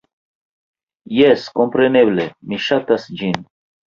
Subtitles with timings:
[1.17, 3.37] Jes, kompreneble, mi ŝatas ĝin!